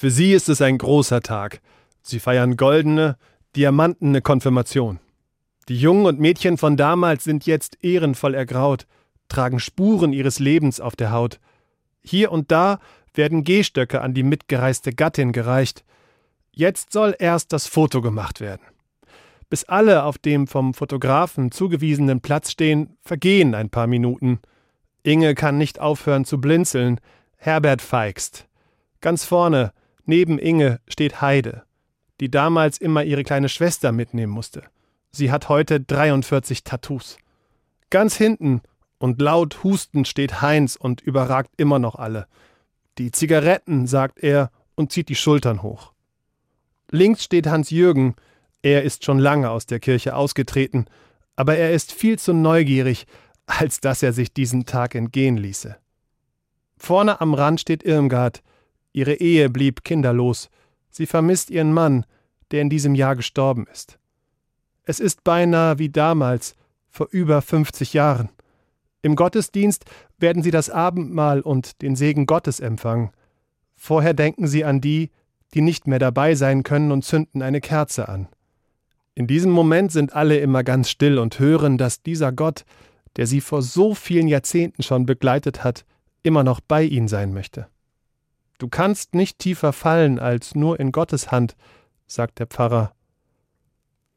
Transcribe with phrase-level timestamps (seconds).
[0.00, 1.60] Für sie ist es ein großer Tag.
[2.00, 3.18] Sie feiern goldene,
[3.54, 4.98] diamantene Konfirmation.
[5.68, 8.86] Die Jungen und Mädchen von damals sind jetzt ehrenvoll ergraut,
[9.28, 11.38] tragen Spuren ihres Lebens auf der Haut.
[12.00, 12.78] Hier und da
[13.12, 15.84] werden Gehstöcke an die mitgereiste Gattin gereicht.
[16.50, 18.62] Jetzt soll erst das Foto gemacht werden.
[19.50, 24.40] Bis alle auf dem vom Fotografen zugewiesenen Platz stehen, vergehen ein paar Minuten.
[25.02, 27.00] Inge kann nicht aufhören zu blinzeln.
[27.36, 28.46] Herbert feigst.
[29.02, 29.74] Ganz vorne,
[30.06, 31.64] neben Inge, steht Heide,
[32.20, 34.62] die damals immer ihre kleine Schwester mitnehmen musste.
[35.12, 37.18] Sie hat heute 43 Tattoos.
[37.90, 38.62] Ganz hinten
[38.98, 42.26] und laut hustend steht Heinz und überragt immer noch alle.
[42.98, 45.92] Die Zigaretten, sagt er und zieht die Schultern hoch.
[46.90, 48.14] Links steht Hans Jürgen,
[48.62, 50.86] er ist schon lange aus der Kirche ausgetreten,
[51.34, 53.06] aber er ist viel zu neugierig,
[53.46, 55.76] als dass er sich diesen Tag entgehen ließe.
[56.76, 58.42] Vorne am Rand steht Irmgard.
[58.92, 60.50] Ihre Ehe blieb kinderlos.
[60.90, 62.04] Sie vermisst ihren Mann,
[62.50, 63.98] der in diesem Jahr gestorben ist.
[64.84, 66.56] Es ist beinahe wie damals,
[66.88, 68.30] vor über 50 Jahren.
[69.02, 69.84] Im Gottesdienst
[70.18, 73.10] werden sie das Abendmahl und den Segen Gottes empfangen.
[73.76, 75.10] Vorher denken sie an die,
[75.54, 78.28] die nicht mehr dabei sein können und zünden eine Kerze an.
[79.14, 82.64] In diesem Moment sind alle immer ganz still und hören, dass dieser Gott,
[83.16, 85.84] der sie vor so vielen Jahrzehnten schon begleitet hat,
[86.22, 87.66] immer noch bei ihnen sein möchte.
[88.60, 91.56] Du kannst nicht tiefer fallen als nur in Gottes Hand,
[92.06, 92.92] sagt der Pfarrer.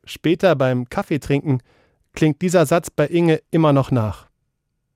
[0.04, 1.64] Später beim Kaffeetrinken
[2.12, 4.28] klingt dieser Satz bei Inge immer noch nach.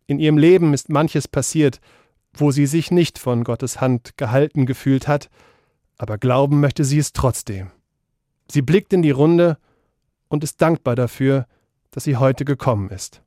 [0.05, 1.79] In ihrem Leben ist manches passiert,
[2.33, 5.29] wo sie sich nicht von Gottes Hand gehalten gefühlt hat,
[5.97, 7.71] aber glauben möchte sie es trotzdem.
[8.51, 9.57] Sie blickt in die Runde
[10.27, 11.47] und ist dankbar dafür,
[11.91, 13.21] dass sie heute gekommen ist.